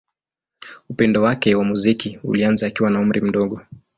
Upendo 0.89 1.21
wake 1.21 1.55
wa 1.55 1.63
muziki 1.63 2.19
ulianza 2.23 2.67
akiwa 2.67 2.89
na 2.89 2.99
umri 2.99 3.21
mdogo. 3.21 3.61